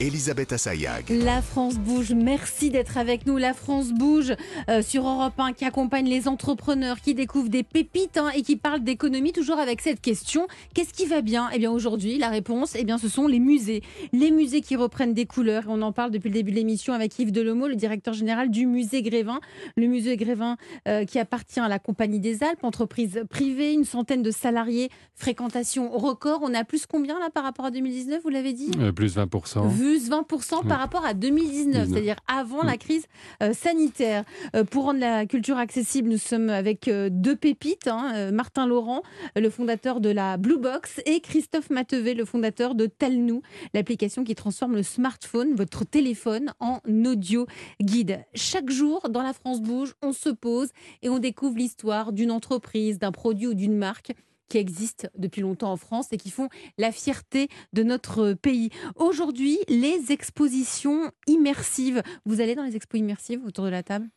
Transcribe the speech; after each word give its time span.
Elisabeth 0.00 0.52
Assayag. 0.52 1.10
La 1.10 1.42
France 1.42 1.76
bouge, 1.76 2.12
merci 2.12 2.70
d'être 2.70 2.98
avec 2.98 3.26
nous. 3.26 3.36
La 3.36 3.52
France 3.52 3.92
bouge 3.92 4.32
euh, 4.70 4.80
sur 4.80 5.08
Europe 5.08 5.34
1 5.38 5.54
qui 5.54 5.64
accompagne 5.64 6.08
les 6.08 6.28
entrepreneurs, 6.28 7.00
qui 7.00 7.14
découvrent 7.14 7.48
des 7.48 7.64
pépites 7.64 8.16
hein, 8.16 8.30
et 8.36 8.42
qui 8.42 8.54
parle 8.54 8.84
d'économie 8.84 9.32
toujours 9.32 9.58
avec 9.58 9.80
cette 9.80 10.00
question 10.00 10.46
qu'est-ce 10.74 10.92
qui 10.92 11.06
va 11.06 11.20
bien? 11.20 11.48
Eh 11.52 11.58
bien 11.58 11.72
aujourd'hui, 11.72 12.16
la 12.16 12.28
réponse, 12.28 12.76
eh 12.76 12.84
bien 12.84 12.96
ce 12.98 13.08
sont 13.08 13.26
les 13.26 13.40
musées. 13.40 13.82
Les 14.12 14.30
musées 14.30 14.60
qui 14.60 14.76
reprennent 14.76 15.14
des 15.14 15.26
couleurs. 15.26 15.64
On 15.66 15.82
en 15.82 15.90
parle 15.90 16.12
depuis 16.12 16.28
le 16.28 16.34
début 16.34 16.52
de 16.52 16.56
l'émission 16.56 16.92
avec 16.92 17.18
Yves 17.18 17.32
Delomo, 17.32 17.66
le 17.66 17.74
directeur 17.74 18.14
général 18.14 18.50
du 18.50 18.66
musée 18.66 19.02
Grévin. 19.02 19.40
Le 19.76 19.88
musée 19.88 20.16
Grévin 20.16 20.56
euh, 20.86 21.04
qui 21.06 21.18
appartient 21.18 21.60
à 21.60 21.68
la 21.68 21.80
Compagnie 21.80 22.20
des 22.20 22.44
Alpes, 22.44 22.62
entreprise 22.62 23.24
privée, 23.28 23.72
une 23.72 23.84
centaine 23.84 24.22
de 24.22 24.30
salariés, 24.30 24.90
fréquentation 25.14 25.90
record. 25.90 26.38
On 26.44 26.54
a 26.54 26.62
plus 26.62 26.86
combien 26.86 27.18
là 27.18 27.30
par 27.30 27.42
rapport 27.42 27.64
à 27.64 27.72
2019, 27.72 28.22
vous 28.22 28.28
l'avez 28.28 28.52
dit? 28.52 28.70
Euh, 28.78 28.92
plus 28.92 29.16
20%. 29.16 29.66
Plus 29.88 30.10
20% 30.10 30.68
par 30.68 30.80
rapport 30.80 31.06
à 31.06 31.14
2019, 31.14 31.88
c'est-à-dire 31.88 32.16
avant 32.26 32.62
la 32.62 32.76
crise 32.76 33.06
euh, 33.42 33.54
sanitaire. 33.54 34.22
Euh, 34.54 34.62
pour 34.62 34.84
rendre 34.84 35.00
la 35.00 35.24
culture 35.24 35.56
accessible, 35.56 36.10
nous 36.10 36.18
sommes 36.18 36.50
avec 36.50 36.88
euh, 36.88 37.08
deux 37.10 37.36
pépites, 37.36 37.88
hein, 37.88 38.30
Martin 38.30 38.66
Laurent, 38.66 39.00
le 39.34 39.48
fondateur 39.48 40.00
de 40.00 40.10
la 40.10 40.36
Blue 40.36 40.58
Box, 40.58 41.00
et 41.06 41.20
Christophe 41.20 41.70
Matevé, 41.70 42.12
le 42.12 42.26
fondateur 42.26 42.74
de 42.74 42.84
Telnou, 42.84 43.40
l'application 43.72 44.24
qui 44.24 44.34
transforme 44.34 44.74
le 44.74 44.82
smartphone, 44.82 45.54
votre 45.54 45.86
téléphone, 45.86 46.52
en 46.60 46.80
audio 47.06 47.46
guide. 47.80 48.20
Chaque 48.34 48.68
jour, 48.68 49.08
dans 49.08 49.22
la 49.22 49.32
France 49.32 49.62
Bouge, 49.62 49.94
on 50.02 50.12
se 50.12 50.28
pose 50.28 50.68
et 51.00 51.08
on 51.08 51.18
découvre 51.18 51.56
l'histoire 51.56 52.12
d'une 52.12 52.30
entreprise, 52.30 52.98
d'un 52.98 53.12
produit 53.12 53.46
ou 53.46 53.54
d'une 53.54 53.78
marque 53.78 54.12
qui 54.48 54.58
existent 54.58 55.08
depuis 55.16 55.40
longtemps 55.42 55.72
en 55.72 55.76
France 55.76 56.08
et 56.12 56.16
qui 56.16 56.30
font 56.30 56.48
la 56.78 56.92
fierté 56.92 57.48
de 57.72 57.82
notre 57.82 58.32
pays. 58.34 58.70
Aujourd'hui, 58.96 59.58
les 59.68 60.12
expositions 60.12 61.10
immersives. 61.26 62.02
Vous 62.24 62.40
allez 62.40 62.54
dans 62.54 62.64
les 62.64 62.76
expos 62.76 63.00
immersives 63.00 63.44
autour 63.44 63.64
de 63.64 63.70
la 63.70 63.82
table? 63.82 64.08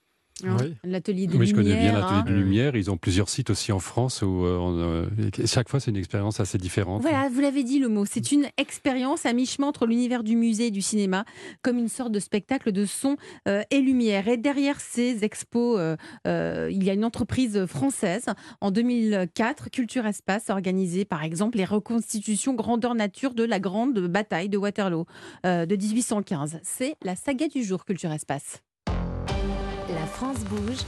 Hein 0.45 0.57
Oui. 0.59 0.75
L'atelier 0.83 1.27
des 1.27 1.37
Oui, 1.37 1.47
je 1.47 1.53
connais 1.53 1.69
bien 1.73 1.91
Lumières, 1.91 1.99
l'atelier 1.99 2.19
hein. 2.19 2.23
de 2.27 2.33
lumière. 2.33 2.75
Ils 2.75 2.91
ont 2.91 2.97
plusieurs 2.97 3.29
sites 3.29 3.49
aussi 3.49 3.71
en 3.71 3.79
France 3.79 4.21
où 4.21 4.45
euh, 4.45 4.57
on, 4.57 4.77
euh, 4.77 5.05
chaque 5.45 5.69
fois 5.69 5.79
c'est 5.79 5.91
une 5.91 5.97
expérience 5.97 6.39
assez 6.39 6.57
différente. 6.57 7.01
Voilà, 7.01 7.29
vous 7.29 7.41
l'avez 7.41 7.63
dit 7.63 7.79
le 7.79 7.89
mot. 7.89 8.05
C'est 8.05 8.31
une 8.31 8.47
expérience 8.57 9.25
à 9.25 9.33
mi-chemin 9.33 9.67
entre 9.67 9.85
l'univers 9.85 10.23
du 10.23 10.35
musée 10.35 10.67
et 10.67 10.71
du 10.71 10.81
cinéma, 10.81 11.25
comme 11.61 11.77
une 11.77 11.87
sorte 11.87 12.11
de 12.11 12.19
spectacle 12.19 12.71
de 12.71 12.85
son 12.85 13.17
euh, 13.47 13.63
et 13.69 13.79
lumière. 13.79 14.27
Et 14.27 14.37
derrière 14.37 14.79
ces 14.79 15.23
expos, 15.23 15.79
euh, 16.25 16.69
il 16.71 16.83
y 16.83 16.89
a 16.89 16.93
une 16.93 17.05
entreprise 17.05 17.65
française. 17.65 18.25
En 18.61 18.71
2004, 18.71 19.69
Culture 19.69 20.05
Espace 20.05 20.49
a 20.49 20.53
organisé, 20.53 21.05
par 21.05 21.23
exemple, 21.23 21.57
les 21.57 21.65
reconstitutions 21.65 22.53
grandeur 22.53 22.95
nature 22.95 23.33
de 23.33 23.43
la 23.43 23.59
grande 23.59 23.99
bataille 24.07 24.49
de 24.49 24.57
Waterloo 24.57 25.05
de 25.43 25.75
1815. 25.75 26.59
C'est 26.63 26.95
la 27.03 27.15
saga 27.15 27.47
du 27.47 27.63
jour, 27.63 27.85
Culture 27.85 28.11
Espace. 28.11 28.61
France 30.11 30.43
bouge, 30.43 30.79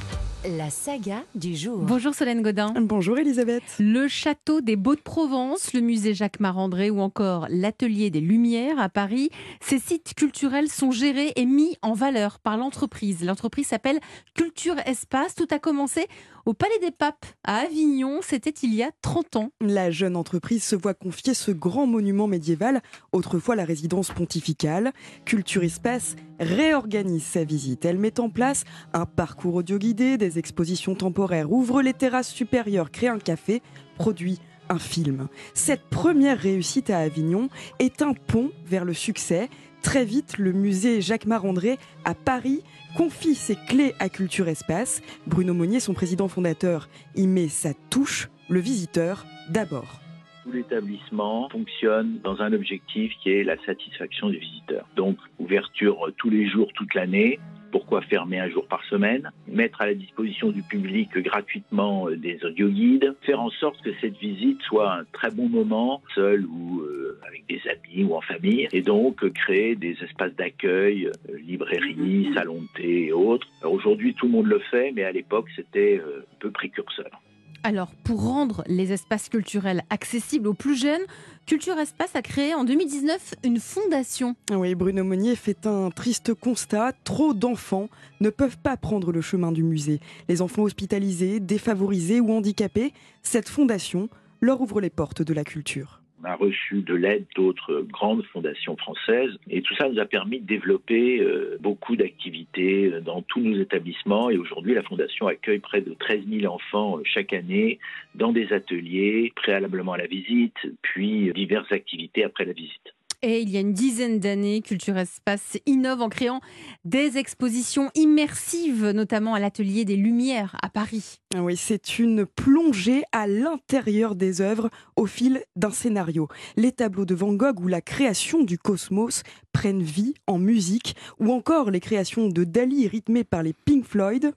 la 0.46 0.70
saga 0.70 1.24
du 1.34 1.56
jour. 1.56 1.80
Bonjour 1.80 2.14
Solène 2.14 2.42
Godin. 2.42 2.74
Bonjour 2.80 3.18
Elisabeth. 3.18 3.64
Le 3.80 4.08
château 4.08 4.62
des 4.62 4.76
Beaux 4.76 4.96
de 4.96 5.02
Provence, 5.02 5.74
le 5.74 5.80
musée 5.80 6.14
Jacques 6.14 6.40
Marandré 6.40 6.90
ou 6.90 7.00
encore 7.00 7.48
l'atelier 7.50 8.10
des 8.10 8.20
Lumières 8.20 8.80
à 8.80 8.90
Paris, 8.90 9.30
ces 9.62 9.80
sites 9.80 10.14
culturels 10.14 10.70
sont 10.70 10.92
gérés 10.92 11.32
et 11.36 11.46
mis 11.46 11.78
en 11.82 11.94
valeur 11.94 12.40
par 12.40 12.58
l'entreprise. 12.58 13.24
L'entreprise 13.24 13.68
s'appelle 13.68 14.00
Culture 14.36 14.76
Espace. 14.86 15.36
Tout 15.36 15.48
a 15.52 15.60
commencé 15.60 16.08
au 16.46 16.54
Palais 16.54 16.80
des 16.82 16.92
Papes 16.92 17.26
à 17.46 17.58
Avignon, 17.58 18.20
c'était 18.22 18.50
il 18.50 18.74
y 18.74 18.84
a 18.84 18.92
30 19.02 19.36
ans. 19.38 19.50
La 19.62 19.92
jeune 19.92 20.18
entreprise 20.18 20.64
se 20.64 20.76
voit 20.76 20.94
confier 20.94 21.34
ce 21.34 21.52
grand 21.52 21.88
monument 21.88 22.28
médiéval, 22.28 22.82
autrefois 23.14 23.56
la 23.56 23.64
résidence 23.64 24.12
pontificale. 24.12 24.92
Culture 25.24 25.64
Espace 25.64 26.16
réorganise 26.40 27.24
sa 27.24 27.46
visite. 27.46 27.86
Elle 27.86 27.98
met 27.98 28.20
en 28.20 28.30
place 28.30 28.66
un 28.94 29.06
parcours 29.06 29.56
audio 29.56 29.78
guidé, 29.78 30.18
des 30.18 30.38
expositions 30.38 30.96
temporaires, 30.96 31.52
ouvre 31.52 31.82
les 31.82 31.94
terrasses 31.94 32.32
supérieures, 32.32 32.92
crée 32.92 33.08
un 33.08 33.20
café, 33.20 33.62
produit 33.98 34.40
un 34.70 34.80
film. 34.80 35.28
Cette 35.54 35.84
première 35.90 36.40
réussite 36.40 36.90
à 36.90 37.00
Avignon 37.00 37.50
est 37.80 38.02
un 38.02 38.14
pont 38.14 38.52
vers 38.66 38.86
le 38.86 38.94
succès. 38.94 39.50
Très 39.84 40.06
vite, 40.06 40.38
le 40.38 40.54
musée 40.54 41.02
Jacques 41.02 41.26
Marandré 41.26 41.78
à 42.06 42.16
Paris 42.16 42.64
confie 42.96 43.36
ses 43.36 43.56
clés 43.68 43.94
à 44.00 44.08
Culture 44.08 44.48
Espace. 44.48 45.02
Bruno 45.28 45.54
Monnier, 45.54 45.82
son 45.82 45.94
président 45.94 46.30
fondateur, 46.30 46.88
y 47.16 47.28
met 47.28 47.50
sa 47.50 47.74
touche, 47.90 48.30
le 48.50 48.60
visiteur 48.60 49.26
d'abord. 49.50 50.00
Tout 50.46 50.54
l'établissement 50.54 51.50
fonctionne 51.50 52.20
dans 52.24 52.42
un 52.42 52.54
objectif 52.54 53.12
qui 53.22 53.32
est 53.32 53.44
la 53.44 53.58
satisfaction 53.66 54.30
du 54.30 54.38
visiteur. 54.38 54.88
Donc, 54.96 55.18
ouverture 55.38 56.12
tous 56.18 56.30
les 56.30 56.50
jours, 56.50 56.70
toute 56.76 56.94
l'année. 56.96 57.40
Pourquoi 57.74 58.02
fermer 58.02 58.38
un 58.38 58.50
jour 58.50 58.68
par 58.68 58.84
semaine 58.86 59.32
Mettre 59.48 59.82
à 59.82 59.88
la 59.88 59.96
disposition 59.96 60.52
du 60.52 60.62
public 60.62 61.10
gratuitement 61.18 62.08
euh, 62.08 62.16
des 62.16 62.38
audioguides. 62.46 63.16
Faire 63.24 63.42
en 63.42 63.50
sorte 63.50 63.82
que 63.82 63.90
cette 64.00 64.16
visite 64.18 64.62
soit 64.62 64.94
un 64.94 65.06
très 65.12 65.32
bon 65.32 65.50
moment, 65.50 66.00
seul 66.14 66.46
ou 66.46 66.82
euh, 66.82 67.20
avec 67.28 67.48
des 67.48 67.60
amis 67.68 68.04
ou 68.04 68.14
en 68.14 68.22
famille. 68.22 68.68
Et 68.74 68.84
donc, 68.84 69.24
euh, 69.24 69.32
créer 69.32 69.76
des 69.76 69.98
espaces 70.04 70.36
d'accueil, 70.36 71.10
librairies, 71.48 72.30
salons 72.36 72.62
de 72.62 72.68
thé 72.80 73.06
et 73.08 73.12
autres. 73.12 73.48
Aujourd'hui, 73.64 74.14
tout 74.14 74.28
le 74.28 74.34
monde 74.34 74.46
le 74.46 74.60
fait, 74.60 74.92
mais 74.92 75.04
à 75.04 75.12
l'époque, 75.12 75.48
c'était 75.56 76.00
un 76.00 76.36
peu 76.38 76.52
précurseur. 76.52 77.23
Alors, 77.66 77.92
pour 78.04 78.22
rendre 78.22 78.64
les 78.68 78.92
espaces 78.92 79.30
culturels 79.30 79.84
accessibles 79.90 80.50
aux 80.50 80.54
plus 80.54 80.76
jeunes, 80.76 81.02
Culture 81.46 81.78
Espace 81.78 82.14
a 82.14 82.22
créé 82.22 82.54
en 82.54 82.66
2019 82.66 83.36
une 83.44 83.60
fondation. 83.60 84.36
Oui, 84.52 84.76
Bruno 84.76 85.06
Monnier 85.06 85.38
fait 85.38 85.66
un 85.66 85.90
triste 85.90 86.34
constat. 86.34 86.92
Trop 87.06 87.34
d'enfants 87.34 87.88
ne 88.20 88.30
peuvent 88.30 88.58
pas 88.58 88.76
prendre 88.76 89.14
le 89.14 89.22
chemin 89.22 89.54
du 89.54 89.64
musée. 89.64 90.02
Les 90.28 90.42
enfants 90.42 90.64
hospitalisés, 90.64 91.40
défavorisés 91.40 92.20
ou 92.20 92.34
handicapés, 92.34 92.92
cette 93.22 93.48
fondation 93.48 94.10
leur 94.42 94.60
ouvre 94.60 94.82
les 94.82 94.90
portes 94.90 95.22
de 95.22 95.34
la 95.34 95.46
culture. 95.46 96.03
On 96.24 96.30
a 96.30 96.36
reçu 96.36 96.82
de 96.82 96.94
l'aide 96.94 97.26
d'autres 97.36 97.86
grandes 97.92 98.24
fondations 98.28 98.78
françaises 98.78 99.32
et 99.50 99.62
tout 99.62 99.76
ça 99.76 99.90
nous 99.90 100.00
a 100.00 100.06
permis 100.06 100.40
de 100.40 100.46
développer 100.46 101.20
euh, 101.20 101.58
beaucoup 101.60 101.98
d'activités 101.98 102.94
euh, 102.94 103.02
dans 103.02 103.22
tous 103.22 103.42
nos 103.42 103.60
établissements 103.60 104.30
et 104.30 104.38
aujourd'hui 104.38 104.74
la 104.74 104.84
fondation 104.84 105.28
accueille 105.28 105.60
près 105.60 105.82
de 105.82 105.94
13 105.94 106.22
000 106.30 106.54
enfants 106.54 106.98
euh, 106.98 107.02
chaque 107.04 107.34
année 107.34 107.80
dans 108.16 108.32
des 108.32 108.54
ateliers 108.54 109.34
préalablement 109.36 109.94
à 109.94 109.98
la 109.98 110.08
visite 110.08 110.56
puis 110.82 111.32
diverses 111.34 111.72
activités 111.72 112.24
après 112.24 112.46
la 112.46 112.54
visite. 112.54 112.94
Et 113.26 113.40
il 113.40 113.50
y 113.50 113.56
a 113.56 113.62
une 113.62 113.72
dizaine 113.72 114.20
d'années, 114.20 114.62
Culture 114.62 114.98
Espace 114.98 115.58
innove 115.66 116.02
en 116.02 116.10
créant 116.10 116.42
des 116.84 117.18
expositions 117.18 117.90
immersives, 117.96 118.90
notamment 118.90 119.34
à 119.34 119.40
l'atelier 119.40 119.86
des 119.86 119.96
Lumières 119.96 120.58
à 120.62 120.68
Paris. 120.68 121.22
Ah 121.34 121.42
Oui, 121.42 121.56
c'est 121.56 122.00
une 122.00 122.26
plongée 122.26 123.04
à 123.14 123.26
l'intérieur 123.26 124.16
des 124.16 124.42
œuvres 124.42 124.70
au 124.98 125.06
fil 125.06 125.42
d'un 125.56 125.72
scénario. 125.72 126.28
Les 126.58 126.74
tableaux 126.74 127.06
de 127.06 127.16
Van 127.16 127.32
Gogh 127.32 127.62
ou 127.62 127.70
la 127.70 127.80
création 127.80 128.44
du 128.44 128.58
cosmos 128.58 129.24
prennent 129.54 129.84
vie 129.84 130.16
en 130.28 130.38
musique, 130.38 130.98
ou 131.18 131.32
encore 131.32 131.72
les 131.72 131.80
créations 131.80 132.28
de 132.28 132.44
Dali 132.44 132.90
rythmées 132.90 133.24
par 133.24 133.42
les 133.42 133.54
Pink 133.54 133.86
Floyd. 133.86 134.34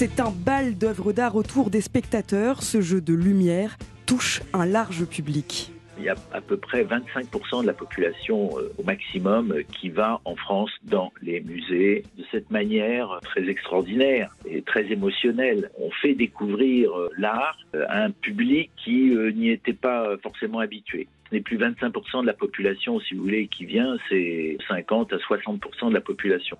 C'est 0.00 0.20
un 0.20 0.30
bal 0.30 0.78
d'œuvres 0.78 1.12
d'art 1.12 1.34
autour 1.34 1.70
des 1.70 1.80
spectateurs. 1.80 2.62
Ce 2.62 2.80
jeu 2.80 3.00
de 3.00 3.14
lumière 3.14 3.76
touche 4.06 4.42
un 4.52 4.64
large 4.64 5.04
public. 5.06 5.72
Il 5.98 6.04
y 6.04 6.08
a 6.08 6.14
à 6.32 6.40
peu 6.40 6.56
près 6.56 6.84
25% 6.84 7.62
de 7.62 7.66
la 7.66 7.72
population 7.72 8.48
euh, 8.60 8.72
au 8.78 8.84
maximum 8.84 9.52
qui 9.76 9.88
va 9.88 10.20
en 10.24 10.36
France 10.36 10.70
dans 10.84 11.12
les 11.20 11.40
musées 11.40 12.04
de 12.16 12.22
cette 12.30 12.48
manière 12.52 13.18
très 13.24 13.48
extraordinaire 13.48 14.30
et 14.48 14.62
très 14.62 14.84
émotionnelle. 14.92 15.72
On 15.80 15.90
fait 15.90 16.14
découvrir 16.14 16.96
euh, 16.96 17.10
l'art 17.18 17.58
à 17.88 18.04
un 18.04 18.12
public 18.12 18.70
qui 18.76 19.10
euh, 19.16 19.32
n'y 19.32 19.50
était 19.50 19.72
pas 19.72 20.16
forcément 20.22 20.60
habitué. 20.60 21.08
Ce 21.28 21.34
n'est 21.34 21.40
plus 21.40 21.58
25% 21.58 22.22
de 22.22 22.26
la 22.26 22.34
population, 22.34 23.00
si 23.00 23.16
vous 23.16 23.24
voulez, 23.24 23.48
qui 23.48 23.64
vient, 23.64 23.96
c'est 24.08 24.58
50 24.68 25.12
à 25.12 25.16
60% 25.16 25.88
de 25.88 25.94
la 25.94 26.00
population. 26.00 26.56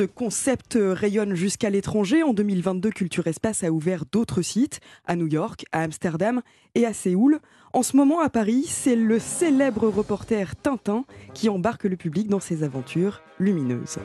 Ce 0.00 0.06
concept 0.06 0.78
rayonne 0.80 1.34
jusqu'à 1.34 1.68
l'étranger. 1.68 2.22
En 2.22 2.32
2022, 2.32 2.88
Culture 2.88 3.26
Espace 3.26 3.64
a 3.64 3.70
ouvert 3.70 4.04
d'autres 4.10 4.40
sites 4.40 4.80
à 5.04 5.14
New 5.14 5.26
York, 5.26 5.66
à 5.72 5.82
Amsterdam 5.82 6.40
et 6.74 6.86
à 6.86 6.94
Séoul. 6.94 7.38
En 7.74 7.82
ce 7.82 7.98
moment, 7.98 8.20
à 8.20 8.30
Paris, 8.30 8.64
c'est 8.66 8.96
le 8.96 9.18
célèbre 9.18 9.88
reporter 9.88 10.56
Tintin 10.56 11.04
qui 11.34 11.50
embarque 11.50 11.84
le 11.84 11.98
public 11.98 12.28
dans 12.28 12.40
ses 12.40 12.62
aventures 12.62 13.20
lumineuses. 13.38 13.98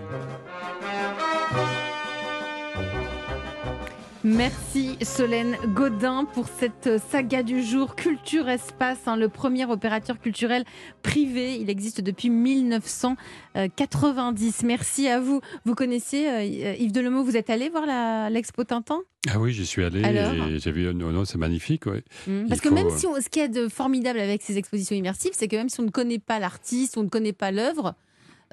Merci 4.25 4.97
Solène 5.03 5.55
Godin 5.75 6.25
pour 6.25 6.47
cette 6.47 6.89
saga 7.11 7.43
du 7.43 7.61
jour 7.61 7.95
Culture 7.95 8.49
Espace, 8.49 8.97
hein, 9.05 9.17
le 9.17 9.29
premier 9.29 9.65
opérateur 9.65 10.19
culturel 10.19 10.65
privé. 11.03 11.57
Il 11.57 11.69
existe 11.69 12.01
depuis 12.01 12.31
1990. 12.31 14.63
Merci 14.63 15.07
à 15.07 15.19
vous. 15.19 15.41
Vous 15.65 15.75
connaissiez 15.75 16.27
euh, 16.27 16.73
Yves 16.79 16.91
Delemot, 16.91 17.23
vous 17.23 17.37
êtes 17.37 17.51
allé 17.51 17.69
voir 17.69 17.85
l'expo 18.31 18.63
Tintin? 18.63 19.03
Ah 19.29 19.39
oui, 19.39 19.53
j'y 19.53 19.67
suis 19.67 19.83
allé 19.83 20.01
et 20.01 20.57
j'ai 20.57 20.71
vu, 20.71 20.91
non, 20.95 21.11
non 21.11 21.23
c'est 21.23 21.37
magnifique. 21.37 21.85
Ouais. 21.85 22.03
Mmh. 22.25 22.47
Parce 22.49 22.61
que 22.61 22.69
même 22.69 22.89
si 22.89 23.05
on, 23.05 23.21
ce 23.21 23.29
qui 23.29 23.41
est 23.41 23.47
de 23.47 23.67
formidable 23.67 24.19
avec 24.19 24.41
ces 24.41 24.57
expositions 24.57 24.95
immersives, 24.95 25.33
c'est 25.35 25.47
que 25.47 25.55
même 25.55 25.69
si 25.69 25.79
on 25.81 25.83
ne 25.83 25.91
connaît 25.91 26.17
pas 26.17 26.39
l'artiste, 26.39 26.97
on 26.97 27.03
ne 27.03 27.09
connaît 27.09 27.31
pas 27.31 27.51
l'œuvre, 27.51 27.93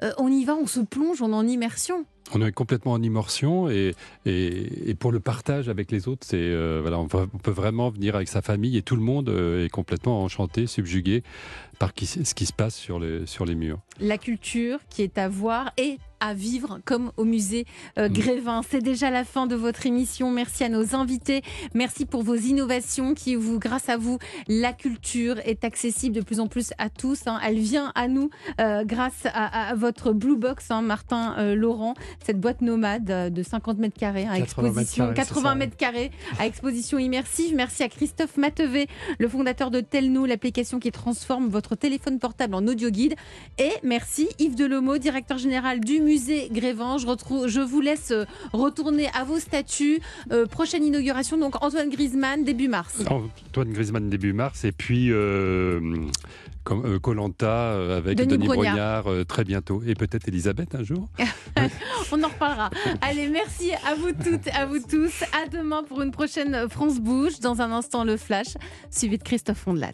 euh, 0.01 0.11
on 0.17 0.29
y 0.29 0.43
va, 0.43 0.55
on 0.55 0.67
se 0.67 0.79
plonge, 0.79 1.21
on 1.21 1.31
est 1.31 1.35
en 1.35 1.47
immersion. 1.47 2.05
On 2.33 2.41
est 2.41 2.51
complètement 2.51 2.93
en 2.93 3.01
immersion 3.01 3.69
et, 3.69 3.95
et, 4.25 4.95
pour 4.97 5.11
le 5.11 5.19
partage 5.19 5.67
avec 5.67 5.91
les 5.91 6.07
autres, 6.07 6.25
c'est 6.25 6.37
euh, 6.37 6.79
voilà, 6.81 6.97
on, 6.97 7.07
peut 7.07 7.51
vraiment 7.51 7.89
venir 7.89 8.15
avec 8.15 8.29
sa 8.29 8.41
famille 8.41 8.77
et 8.77 8.81
tout 8.81 8.95
le 8.95 9.01
monde 9.01 9.29
euh, 9.29 9.65
est 9.65 9.69
complètement 9.69 10.23
enchanté, 10.23 10.65
subjugué 10.65 11.21
par 11.79 11.91
ce 11.97 12.33
qui 12.33 12.45
se 12.45 12.53
passe 12.53 12.75
sur 12.75 12.97
les, 12.97 13.25
sur 13.25 13.45
les 13.45 13.55
murs. 13.55 13.79
La 13.99 14.17
culture 14.17 14.79
qui 14.89 15.01
est 15.01 15.17
à 15.17 15.27
voir 15.27 15.73
et 15.77 15.99
à 16.23 16.33
vivre 16.33 16.79
comme 16.85 17.11
au 17.17 17.25
musée 17.25 17.65
euh, 17.97 18.07
mm. 18.07 18.13
Grévin. 18.13 18.61
C'est 18.67 18.81
déjà 18.81 19.09
la 19.09 19.25
fin 19.25 19.45
de 19.45 19.55
votre 19.55 19.85
émission. 19.85 20.31
Merci 20.31 20.63
à 20.63 20.69
nos 20.69 20.95
invités. 20.95 21.41
Merci 21.73 22.05
pour 22.05 22.23
vos 22.23 22.35
innovations 22.35 23.13
qui, 23.13 23.35
vous, 23.35 23.59
grâce 23.59 23.89
à 23.89 23.97
vous, 23.97 24.19
la 24.47 24.71
culture 24.71 25.37
est 25.45 25.65
accessible 25.65 26.15
de 26.15 26.21
plus 26.21 26.39
en 26.39 26.47
plus 26.47 26.71
à 26.77 26.89
tous. 26.89 27.27
Hein. 27.27 27.39
Elle 27.45 27.59
vient 27.59 27.91
à 27.95 28.07
nous 28.07 28.29
euh, 28.61 28.85
grâce 28.85 29.27
à, 29.33 29.73
votre 29.75 30.13
Blue 30.13 30.37
Box, 30.37 30.71
hein, 30.71 30.81
Martin 30.81 31.35
euh, 31.37 31.55
Laurent, 31.55 31.93
cette 32.25 32.39
boîte 32.39 32.61
nomade 32.61 33.33
de 33.33 33.43
50 33.43 33.77
mètres 33.79 33.99
carrés 33.99 34.25
à 34.27 34.37
exposition, 34.37 35.13
80 35.13 35.55
mètres 35.55 35.75
carrés 35.75 36.11
à 36.39 36.45
exposition 36.45 36.99
immersive. 36.99 37.53
Merci 37.53 37.83
à 37.83 37.89
Christophe 37.89 38.37
Matevé, 38.37 38.87
le 39.19 39.27
fondateur 39.27 39.71
de 39.71 39.81
Telno, 39.81 40.25
l'application 40.25 40.79
qui 40.79 40.91
transforme 40.91 41.47
votre 41.49 41.75
téléphone 41.75 42.19
portable 42.19 42.55
en 42.55 42.65
audio 42.67 42.89
guide. 42.89 43.15
Et 43.57 43.71
merci 43.83 44.29
Yves 44.39 44.55
Delomo, 44.55 44.97
directeur 44.97 45.37
général 45.37 45.81
du 45.81 45.99
musée 45.99 46.12
musée 46.13 46.49
Grévin. 46.51 46.97
Je, 46.99 47.07
retrouve, 47.07 47.47
je 47.47 47.59
vous 47.59 47.81
laisse 47.81 48.11
euh, 48.11 48.25
retourner 48.53 49.07
à 49.15 49.23
vos 49.23 49.39
statuts. 49.39 49.99
Euh, 50.31 50.45
prochaine 50.45 50.83
inauguration, 50.83 51.37
donc 51.37 51.55
Antoine 51.63 51.89
Griezmann, 51.89 52.43
début 52.43 52.67
mars. 52.67 53.01
Antoine 53.09 53.73
Griezmann, 53.73 54.09
début 54.09 54.33
mars. 54.33 54.63
Et 54.63 54.71
puis. 54.71 55.11
Euh, 55.11 55.79
Colanta 57.01 57.97
avec 57.97 58.17
Denis, 58.17 58.47
Brognard, 58.47 59.03
très 59.27 59.43
bientôt 59.43 59.83
et 59.85 59.95
peut-être 59.95 60.29
Elisabeth 60.29 60.75
un 60.75 60.83
jour. 60.83 61.09
On 62.13 62.23
en 62.23 62.29
reparlera. 62.29 62.69
Allez, 63.01 63.27
merci 63.27 63.71
à 63.85 63.95
vous 63.95 64.13
toutes, 64.13 64.47
à 64.47 64.65
vous 64.65 64.79
tous. 64.79 65.23
À 65.33 65.49
demain 65.49 65.83
pour 65.83 66.01
une 66.01 66.11
prochaine 66.11 66.69
France 66.69 67.01
Bouge. 67.01 67.41
Dans 67.41 67.61
un 67.61 67.73
instant, 67.73 68.05
le 68.05 68.15
flash, 68.15 68.53
suivi 68.89 69.17
de 69.17 69.23
Christophe 69.23 69.67
Ondelat. 69.67 69.91